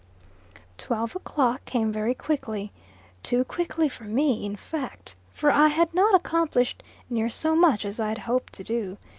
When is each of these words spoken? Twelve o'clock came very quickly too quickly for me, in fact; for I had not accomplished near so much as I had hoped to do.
Twelve 0.79 1.15
o'clock 1.15 1.63
came 1.65 1.91
very 1.91 2.15
quickly 2.15 2.71
too 3.21 3.43
quickly 3.43 3.87
for 3.87 4.05
me, 4.05 4.43
in 4.47 4.55
fact; 4.55 5.13
for 5.31 5.51
I 5.51 5.67
had 5.67 5.93
not 5.93 6.15
accomplished 6.15 6.81
near 7.07 7.29
so 7.29 7.55
much 7.55 7.85
as 7.85 7.99
I 7.99 8.09
had 8.09 8.17
hoped 8.17 8.51
to 8.53 8.63
do. 8.63 8.97